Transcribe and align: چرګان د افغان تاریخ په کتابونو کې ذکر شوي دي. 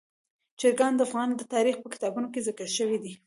چرګان 0.59 0.93
د 0.95 1.01
افغان 1.07 1.29
تاریخ 1.55 1.75
په 1.81 1.87
کتابونو 1.93 2.27
کې 2.33 2.45
ذکر 2.47 2.67
شوي 2.77 2.97
دي. 3.03 3.13